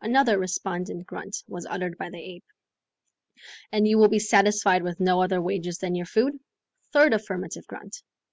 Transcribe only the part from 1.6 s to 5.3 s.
uttered by the ape. "And you will be satisfied with no